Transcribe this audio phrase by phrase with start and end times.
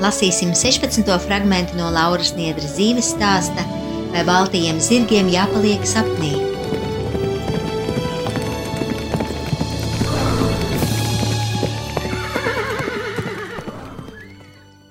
[0.00, 1.04] Lasīsim 16.
[1.26, 3.64] fragment no Lauras Niedras dzīves stāsta,
[4.14, 6.32] vai baltajiem zirgiem jāpaliek sapnī.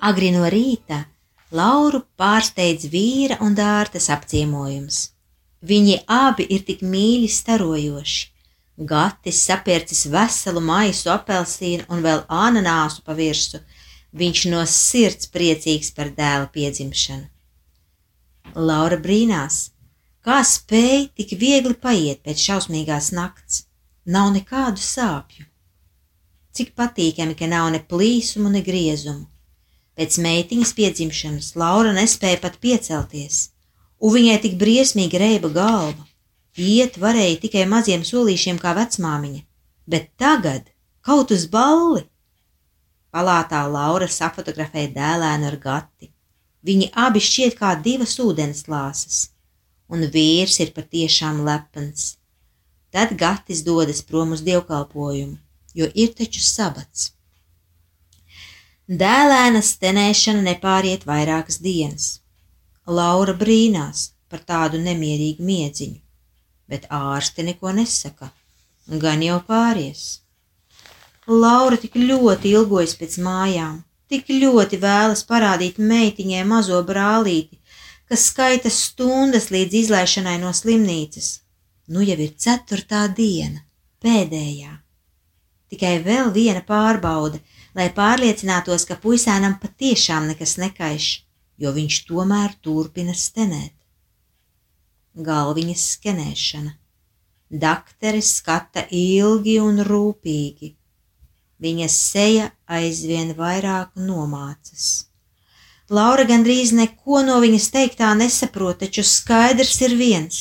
[0.00, 1.04] Agri no rīta
[1.52, 5.08] Lauru pārsteidz vīra un dārtas apciemojums.
[5.66, 8.28] Viņi abi ir tik mīļi starojoši.
[8.90, 13.60] Gatis sapērcis veselu maisu apelsīnu un vēl ananāsu pa virsmu,
[14.10, 17.28] Viņš no sirds priecīgs par dēla piedzimšanu.
[18.58, 19.70] Laura brīnās,
[20.26, 23.66] kā spēja tik viegli paiet pēc šausmīgās nakts.
[24.10, 25.44] Nav nekādu sāpju.
[26.50, 29.28] Cik patīkami, ka nav ne plīsumu, ne griezumu.
[29.94, 33.50] Pēc meitiņas piedzimšanas Laura nespēja pat piecelties,
[34.00, 36.06] un viņai tik briesmīgi reiba galva.
[36.58, 39.44] Iet varēja tikai maziem solīšiem kā vecmāmiņa,
[39.86, 40.66] bet tagad
[41.06, 42.09] kaut uz balli
[43.10, 46.10] Palātā Laura safotografēja dēlēnu ar gati.
[46.66, 49.20] Viņi abi šķiet kā divas ūdenslāsas,
[49.90, 52.16] un vīrs ir patiešām lepns.
[52.94, 55.38] Tad gatis dodas prom uz dievkalpojumu,
[55.74, 57.10] jo ir taču sabats.
[58.90, 62.08] Dēlēna stenēšana nepāriet vairākas dienas.
[62.86, 66.00] Laura brīnās par tādu nemierīgu miedziņu,
[66.70, 68.30] bet ārsti neko nesaka,
[69.04, 70.20] gan jau pāries.
[71.30, 73.74] Laura tik ļoti ilgojas pēc mājām,
[74.10, 77.60] tik ļoti vēlas parādīt meitiņai mazo brālīti,
[78.10, 81.28] kas skaita stundas līdz izlaišanai no slimnīcas.
[81.86, 83.62] Nu jau ir ceturtā diena,
[84.02, 84.72] pēdējā.
[85.70, 87.38] Tikai vēl viena pārbaude,
[87.78, 91.08] lai pārliecinātos, ka puisēnam patiešām nekas nekaiš,
[91.62, 93.76] jo viņš tomēr turpina stenēt.
[95.14, 96.74] Galviņas skenēšana.
[97.50, 100.74] Dakteris skata ilgi un rūpīgi
[101.60, 105.10] Viņas seja aizvien vairāk nomācas.
[105.92, 110.38] Laura gandrīz neko no viņas teiktā nesaprot, taču skaidrs ir viens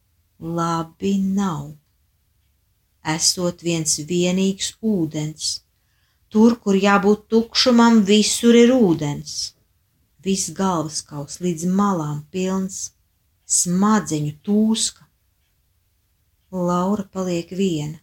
[0.58, 1.76] -labi nav.
[3.14, 5.60] Esot viens vienīgs ūdens,
[6.30, 9.52] tur, kur jābūt tukšumam, visur ir ūdens.
[10.24, 12.90] Viss galvaskaus līdz malām pilns,
[13.46, 15.06] smadzeņu tūska.
[16.50, 18.00] Laura paliek viena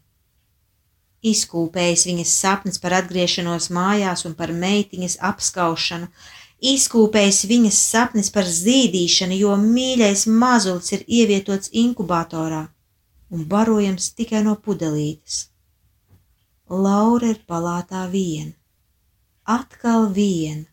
[1.23, 6.09] izkūpējis viņas sapnis par atgriešanos mājās un par meitiņas apskaušanu,
[6.73, 12.65] izkūpējis viņas sapnis par zīdīšanu, jo mīļais mazulis ir ievietots inkubatorā
[13.33, 15.47] un barojams tikai no pudelītes.
[16.69, 18.53] Laura ir palātā viena,
[19.43, 20.67] atkal viena,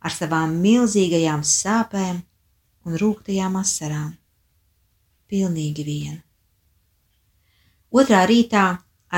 [0.00, 2.22] ar savām milzīgajām sāpēm
[2.86, 4.14] un rūktajām asarām.
[5.26, 6.20] Pilnīgi viena.
[7.90, 8.66] Otrā rītā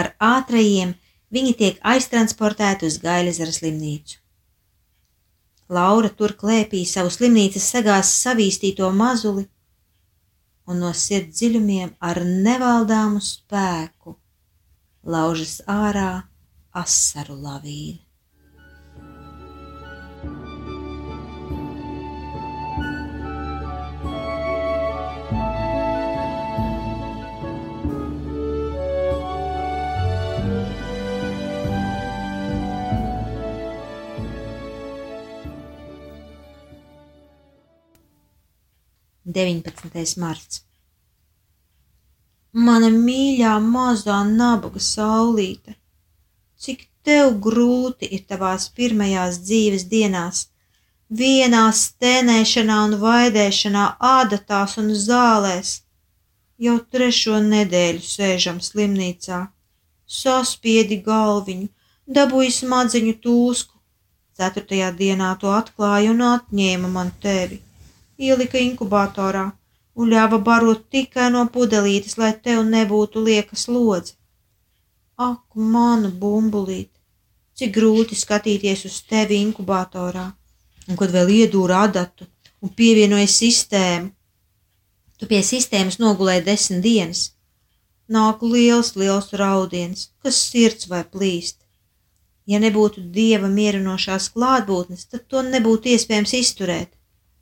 [0.01, 0.95] ar ātrajiem
[1.35, 4.19] viņi tiek aiztransportēti uz Gailezera slimnīcu.
[5.69, 9.45] Laura tur klēpī savu slimnīcas sagās savīstīto mazuli
[10.69, 14.17] un no sirds dziļumiem ar nevaldāmu spēku
[15.05, 16.11] laužas ārā
[16.83, 18.08] asaru lavīna.
[39.37, 40.17] 19.
[40.23, 40.63] marts.
[42.53, 45.77] Mana mīļā mazā nabaga saulīte,
[46.57, 50.47] cik tev grūti ir tavās pirmajās dzīves dienās,
[51.21, 53.85] vienā stēnēšanā un vaidēšanā,
[54.15, 55.83] ādatās un zālēs.
[56.59, 59.45] Jau trešo nedēļu sēžam slimnīcā,
[60.21, 61.69] saspiedi galviņu,
[62.09, 63.75] Dabūju smadziņu tūsku.
[64.39, 67.59] Ceturtajā dienā to atklāja un atņēma man tevi.
[68.19, 69.45] Ielika inkubatorā
[69.99, 74.17] un ļāva barot tikai no pudelītes, lai tev nebūtu lieka slodze.
[75.19, 76.95] Ak, mana bumbulīte,
[77.59, 80.27] cik grūti skatīties uz tevi inkubatorā,
[80.89, 82.27] un kad vēl iedūra adatu
[82.63, 84.11] un pievienoja sistēmu.
[85.19, 87.25] Tu pie sistēmas nogulēji desmit dienas.
[88.11, 91.59] Nāk liels, liels raudiens, kas sirds vai plīst.
[92.51, 96.95] Ja nebūtu dieva mierinošās klātbūtnes, tad to nebūtu iespējams izturēt,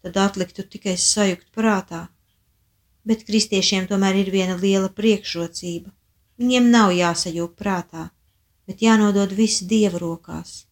[0.07, 2.07] tad atliktu tikai sajukt prātā.
[3.07, 5.93] Bet kristiešiem tomēr ir viena liela priekšrocība.
[6.41, 8.09] Viņiem nav jāsajūg prātā,
[8.67, 10.65] bet jānodod viss dieva rokās.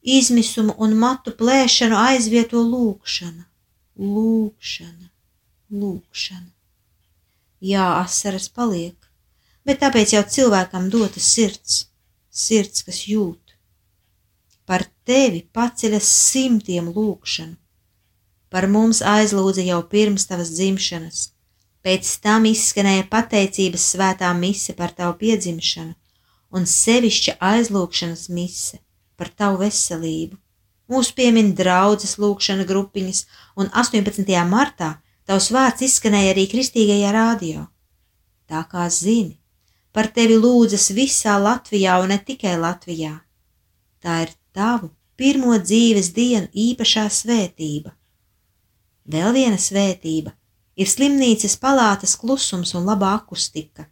[0.00, 3.50] Izmisumu un matu plēšanu aizvieto lūkšana
[4.00, 5.10] lūkšana,
[5.70, 6.50] lūkšana.
[7.60, 8.96] Jā, asaras paliek,
[9.68, 11.90] bet tāpēc jau cilvēkam dota sirds,
[12.30, 13.56] sirds, kas jūt.
[14.64, 17.56] Par tevi paceļas simtiem lūkšanu,
[18.50, 21.22] par mums aizlūdza jau pirms tavas dzimšanas,
[21.86, 25.96] pēc tam izskanēja pateicības svētā mise par tavu piedzimšanu
[26.58, 28.82] un sevišķa aizlūkšanas mise
[29.16, 30.40] par tavu veselību
[30.90, 33.20] Mūs piemin draudzes lūkšana grupiņas,
[33.62, 34.26] un 18.
[34.50, 34.88] martā
[35.28, 37.68] tavs vārds izskanēja arī kristīgajā rādio.
[38.50, 39.36] Tā kā zini,
[39.94, 43.12] par tevi lūdzas visā Latvijā un ne tikai Latvijā.
[44.02, 47.94] Tā ir tavu pirmo dzīves dienu īpašā svētība.
[49.10, 50.32] Vēl viena svētība
[50.76, 53.88] ir slimnīcas palātas klusums un laba akustika.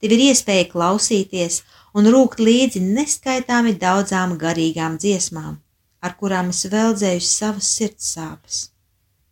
[0.00, 1.62] Tev ir iespēja klausīties
[1.94, 5.58] un rūkt līdzi neskaitāmi daudzām garīgām dziesmām
[6.00, 8.60] ar kurām es veldzēju savas sirds sāpes.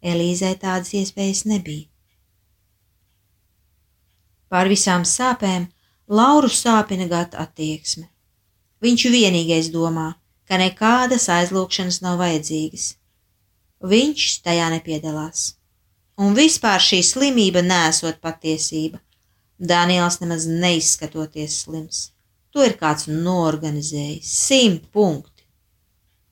[0.02, 1.86] Elīzai tādas iespējas nebija.
[4.50, 5.66] Pār visām sāpēm
[6.06, 8.06] Lauru sāpina gata attieksme.
[8.82, 10.12] Viņš vienīgais domā,
[10.46, 12.92] ka nekādas aizlūkšanas nav vajadzīgas.
[13.86, 15.52] Viņš tajā nepiedalās.
[16.18, 18.98] Un vispār šī slimība nesot patiesība.
[19.58, 22.02] Daniels nemaz neizskatoties slims.
[22.52, 24.32] To ir kāds norganizējis.
[24.48, 25.36] Simt punkti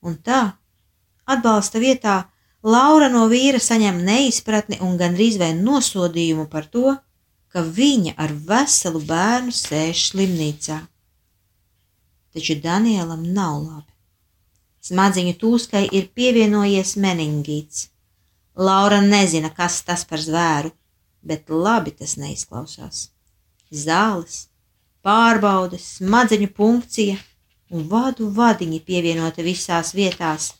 [0.05, 0.41] un tā
[1.25, 2.15] atbalsta vietā
[2.65, 6.95] Laura no vīra saņem neizpratni un gandrīz vai nosodījumu par to,
[7.53, 10.79] ka viņa ar veselu bērnu sēž slimnīcā.
[12.33, 13.94] Taču Danielam nav labi.
[14.85, 17.87] Smadziņu tūskai ir pievienojies meningīts.
[18.55, 20.69] Laura nezina, kas tas par zvēru,
[21.25, 23.07] bet labi tas neizklausās.
[23.73, 24.45] Zāles,
[25.01, 27.17] pārbaudes, smadziņu punkcija
[27.73, 30.51] un vadu vadiņi pievienoti visās vietās,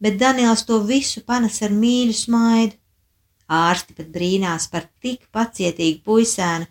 [0.00, 2.78] bet Daniels to visu panes ar mīļu smaidu.
[3.50, 6.66] Ārsti pat brīnās par tik pacietīgu puisēnu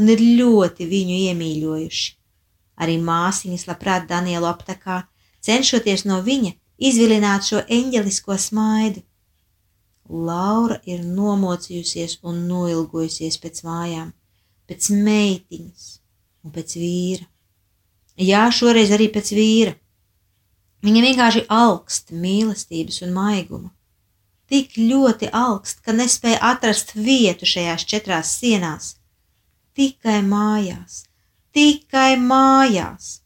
[0.00, 2.12] un ir ļoti viņu iemīļojuši.
[2.82, 5.02] Arī māsiņas labprāt Danielu aptakā,
[5.46, 9.02] cenšoties no viņa izvilināt šo eņģelisko smaidu.
[10.12, 14.10] Laura ir nomocījusies un noilgojusies pēc mājām,
[14.68, 15.86] pēc meitiņas
[16.44, 17.28] un pēc vīra.
[18.20, 19.76] Jā, šoreiz arī pēc vīra.
[20.82, 23.70] Viņa vienkārši augst mīlestības un maiguma.
[24.50, 28.96] Tik ļoti augst, ka nespēja atrast vietu šajās četrās sienās.
[29.72, 31.06] Tikai mājās,
[31.56, 33.21] tikai mājās.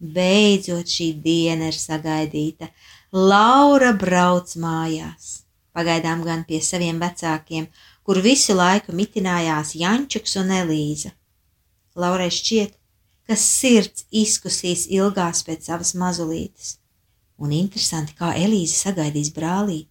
[0.00, 2.68] Beidzot šī diena ir sagaidīta.
[3.12, 5.46] Laura brauc mājās.
[5.76, 7.68] Pagaidām gan pie saviem vecākiem,
[8.04, 11.12] kur visu laiku mitinājās Jančuks un Elīza.
[11.96, 12.76] Laurai šķiet,
[13.26, 16.76] kas sirds izkusīs ilgās pēc savas mazulītes,
[17.40, 19.90] un interesanti, kā Elīze sagaidīs brālīti.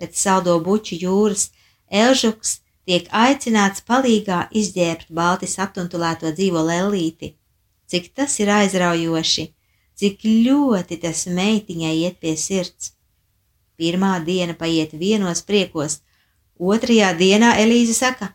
[0.00, 1.50] Pēc saldo buču jūras
[1.88, 2.58] Elžuks
[2.88, 7.34] tiek aicināts palīgā izģērbt balti saptuntulēto dzīvo lellīti.
[7.90, 9.44] Cik tas ir aizraujoši,
[9.98, 12.94] cik ļoti tas meitiņai iet pie sirds.
[13.78, 16.00] Pirmā diena paiet vienos priekos,
[16.58, 18.30] otrajā dienā Elīze saka: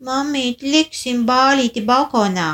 [0.00, 2.50] Mamīt, liksim bālīti balkonā!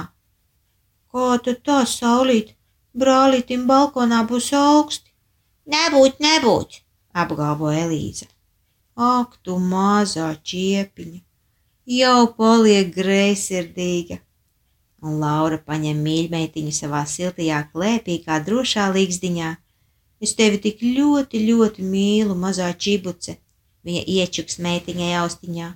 [1.14, 2.55] Kā tad tā saulīt?
[3.03, 5.12] Brālītim balkonā būs augsti.
[5.75, 6.81] Nebūt, nebūt,
[7.23, 8.26] apgalvo Elīza.
[8.95, 11.21] Ak, tu mazā čiepiņa,
[12.00, 14.24] jau paliek greizsirdīga.
[15.04, 19.50] Un Laura paņem mīļmeitiņu savā siltajā klēpī kā drošā līgzdiņā.
[20.25, 23.37] Es tevi tik ļoti, ļoti mīlu, mazā čibuce,
[23.84, 25.68] viņa iečuks meitiņai austiņā.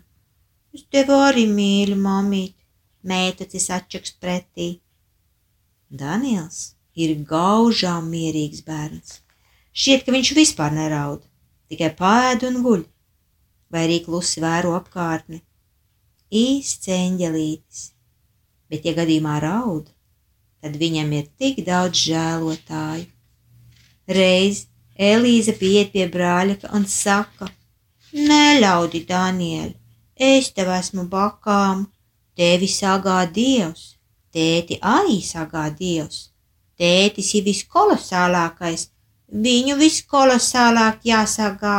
[0.76, 2.54] Es tevi arī mīlu, mamīt,
[3.04, 4.68] meitucis atčuks pretī.
[5.88, 6.62] Daniels
[6.96, 9.20] ir gaužām mierīgs bērns.
[9.72, 11.20] Šķiet, ka viņš vispār neraud,
[11.70, 12.82] tikai pēd un guļ,
[13.72, 15.42] vai arī klusi vēro apkārtni.
[16.34, 17.84] Īsts eņģelītis,
[18.70, 19.88] bet, ja gadījumā raud,
[20.62, 23.06] tad viņam ir tik daudz žēlotāju.
[24.08, 24.66] Reiz
[24.98, 27.46] Elīze pieiet pie brāļa un saka:
[28.12, 29.74] Neļaudi, Daniel,
[30.16, 31.84] es tev esmu bakām,
[32.34, 33.94] tevi sagā Dievs,
[34.34, 36.28] tēti arī sagā Dievs.
[36.78, 38.88] Tētis ir viskolosālākais,
[39.28, 41.78] viņu viskolosālāk jāsagā.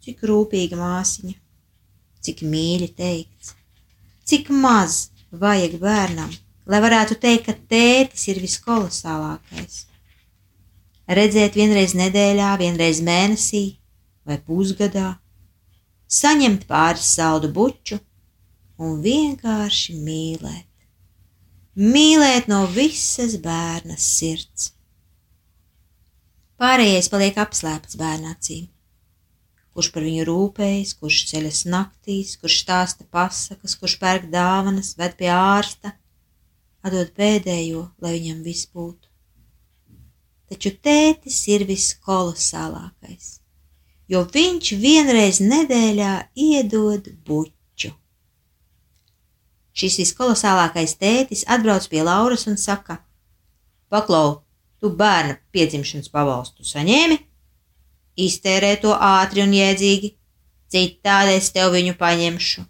[0.00, 1.34] Cik rūpīga māsiņa,
[2.24, 3.52] cik mīļi teikts,
[4.24, 6.30] cik maz vajag bērnam,
[6.66, 9.84] lai varētu teikt, ka tētis ir viskolosālākais.
[11.10, 13.64] Redzēt vienreiz nedēļā, vienreiz mēnesī
[14.26, 15.16] vai pusgadā,
[16.10, 17.98] saņemt pāris saldu buču
[18.78, 20.66] un vienkārši mīlēt.
[21.80, 24.72] Mīlēt no visas bērna sirds.
[26.60, 28.66] Pārējais paliek apslēpts bērna acīm.
[29.80, 35.30] Kurš par viņu rūpējas, kurš ceļas naktīs, kurš stāsta pasakas, kurš pērk dāvanas, ved pie
[35.32, 35.94] ārsta,
[36.84, 39.08] atdod pēdējo, lai viņam viss būtu.
[40.52, 43.30] Taču tētis ir viskolosālākais,
[44.12, 47.94] jo viņš vienreiz nedēļā iedod buķu.
[49.72, 53.00] Šis viskolosālākais tētis atbrauc pie Lauras un saka:
[53.88, 54.42] Paklau,
[54.76, 57.22] tu bērna piedzimšanas pabalstu saņēmi?
[58.18, 60.14] Iztērē to ātri un jēdzīgi,
[60.72, 62.64] citādi es tev viņu paņemšu.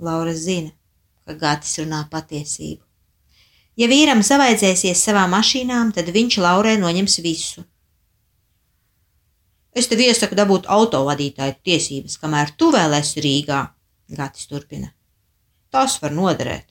[0.00, 0.70] Laura zina,
[1.26, 2.82] ka Gatis runā patiesību.
[3.80, 7.64] Ja vīram savaidzēsies savā mašīnām, tad viņš Laurai noņems visu.
[9.70, 13.60] Es tev iesaku dabūt autovadītāju tiesības, kamēr tu vēl esi Rīgā,
[14.16, 14.90] Gatis turpina.
[15.70, 16.66] Tas var noderēt.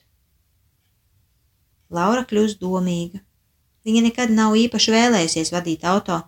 [1.90, 3.22] Laura kļūst domīga.
[3.86, 6.20] Viņa nekad nav īpaši vēlējusies vadīt auto,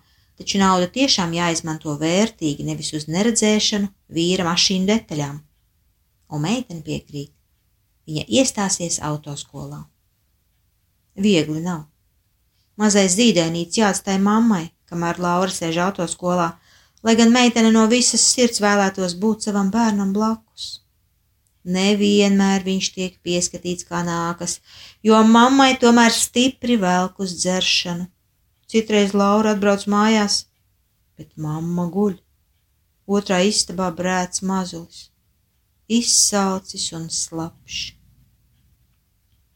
[0.42, 5.38] taču nauda tiešām jāizmanto vērtīgi, nevis uz neredzēšanu vīra mašīnu detaļām.
[6.34, 7.30] Un meitene piekrīt.
[8.08, 9.84] Viņa iestāsies autoskolā.
[11.14, 11.84] Viegli nav.
[12.80, 16.49] Mazais zīdainīts jāatstāj mammai, kamēr Laura sēž autoskolā,
[17.06, 20.80] lai gan meitene no visas sirds vēlētos būt savam bērnam blakus.
[21.62, 24.58] Nevienmēr viņš tiek pieskatīts kā nākas,
[25.06, 28.08] jo mammai tomēr stipri velk uz dzeršanu.
[28.73, 30.47] Citreiz Laura atbrauc mājās,
[31.19, 32.17] bet mamma guļ.
[33.12, 35.11] Otrā istabā brēc mazulis
[35.93, 37.81] izsalcis un slapjš.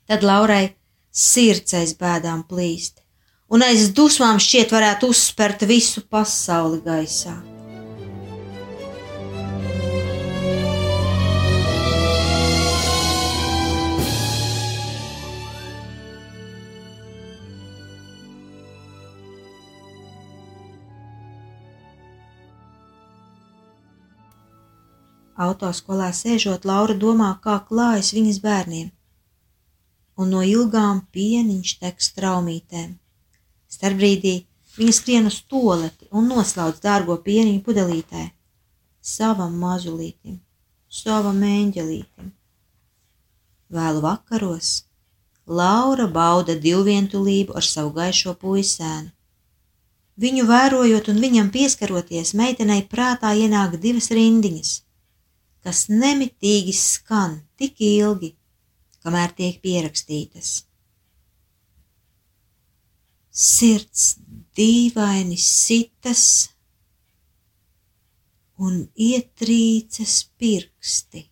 [0.07, 0.77] Tad Laurai
[1.11, 3.01] sirds aiz bēdām plīst,
[3.49, 7.56] un aiz dusmām šķiet varētu uzspērt visu pasauli gaisā.
[25.47, 28.91] Autoskolā sēžot, Laura domā, kā klājas viņas bērniem,
[30.17, 32.95] un no ilgām pieniņš tek straumītēm.
[33.77, 34.35] Starbrīdī
[34.79, 38.25] viņa skrien uz toleti un noslauc dārgo pieniņu pudelītē,
[39.17, 40.41] savam mazulītim,
[41.03, 42.33] savam eņģelītim.
[43.77, 44.73] Vēlu vakaros
[45.47, 49.13] Laura bauda divvientulību ar savu gaišo puisēnu.
[50.17, 54.75] Viņu vērojot un viņam pieskaroties, meitenei prātā ienāk divas rindiņas–
[55.67, 58.29] kas nemitīgi skan tik ilgi,
[59.03, 60.51] kamēr tiek pierakstītas.
[63.35, 64.05] Sirds
[64.55, 66.23] dīvaini sitas
[68.63, 71.25] un ietrīcas pirksti,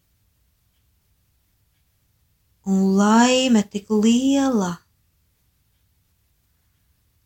[2.67, 4.75] un laime tik liela,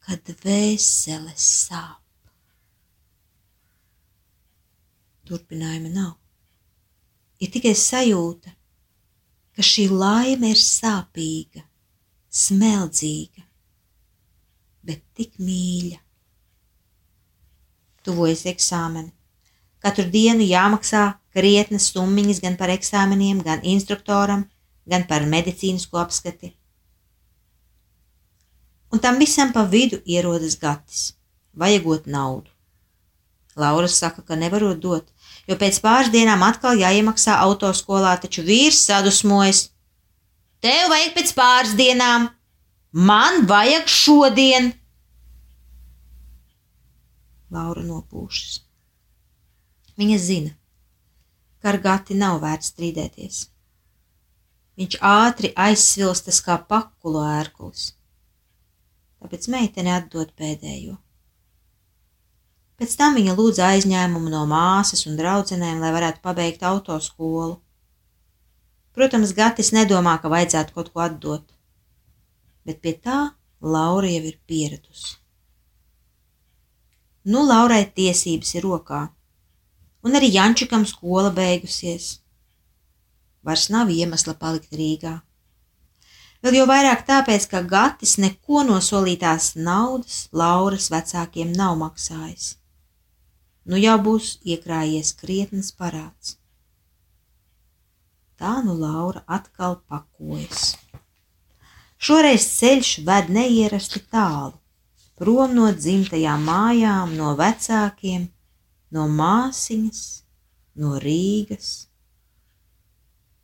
[0.05, 2.05] kad vēseles sāp.
[5.25, 6.17] Turpinājuma nav
[7.39, 8.53] ir tikai sajūta,
[9.55, 11.65] ka šī laime ir sāpīga,
[12.31, 13.45] smeldzīga,
[14.87, 15.99] bet tik mīļa.
[18.07, 19.13] Tuvojas eksāmeni.
[19.83, 21.03] Katru dienu jāmaksā
[21.35, 24.47] krietnas summiņas gan par eksāmeniem, gan instruktoram,
[24.89, 26.55] gan par medicīnisko apskati.
[28.91, 31.13] Un tam visam pa vidu ierodas gatis,
[31.53, 32.51] vajagot naudu.
[33.59, 35.11] Laura saka, ka nevarot dot,
[35.49, 39.69] jo pēc pāris dienām atkal jāiemaksā autoskolā, taču vīrs sadusmojas.
[40.65, 42.29] Tev vajag pēc pāris dienām,
[42.93, 44.73] man vajag šodien.
[47.55, 48.59] Laura nopūšas.
[49.99, 50.51] Viņa zina,
[51.63, 53.47] ka ar gati nav vērts strīdēties.
[54.79, 57.95] Viņš ātri aizsvilstas kā pakulo ērklis.
[59.19, 60.95] Tāpēc meitene atdod pēdējo.
[62.79, 67.57] Pēc tam viņa lūdza aizņēmumu no māsas un draudzenēm, lai varētu pabeigt autoskolu.
[68.95, 71.47] Protams, Gatis nedomā, ka vajadzētu kaut ko atdot.
[72.69, 73.31] bet pie tā
[73.65, 75.17] Laura jau ir pieradusi.
[77.25, 79.01] Nu, Laurai tiesības ir rokā,
[80.05, 82.19] un arī Jančikam skola beigusies.
[83.45, 85.15] Vairs nav iemesla palikt Rīgā.
[86.45, 92.58] Vēl jau vairāk tāpēc, ka Gatis neko no solītās naudas Lauras vecākiem nav maksājis.
[93.69, 96.39] Nu jau būs iekrājies krietnes parāds.
[98.41, 100.71] Tā nu Laura atkal pakojas.
[101.99, 104.55] Šoreiz ceļš ved neierasti tālu,
[105.19, 108.29] prom no dzimtajām mājām, no vecākiem,
[108.95, 110.03] no māsiņas,
[110.79, 111.73] no Rīgas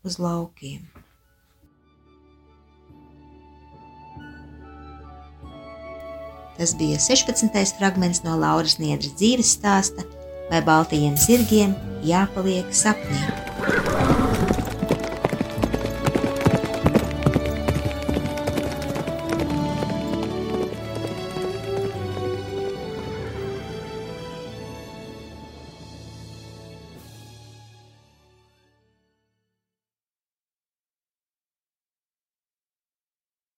[0.07, 0.94] uz laukiem.
[6.59, 7.51] Tas bija 16.
[7.79, 10.07] fragments no Lauras Niedras dzīves stāsta,
[10.51, 11.75] vai baltajiem zirgiem
[12.07, 14.14] jāpaliek sapnī.